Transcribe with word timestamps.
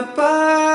capaz. 0.00 0.69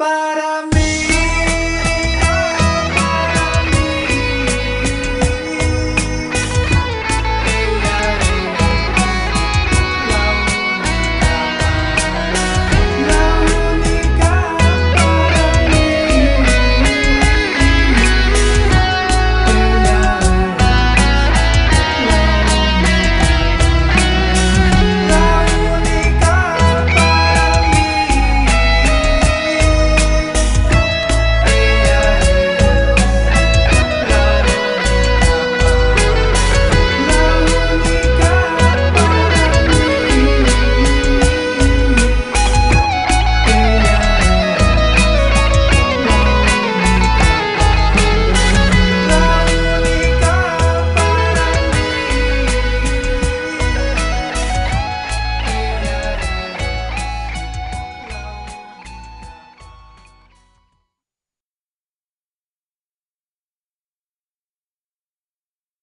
para 0.00 0.62
mí. 0.72 1.19